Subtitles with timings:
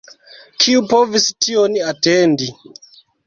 [0.63, 2.49] Kiu povis tion atendi!